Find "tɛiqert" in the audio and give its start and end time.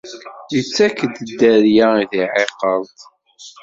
2.11-2.97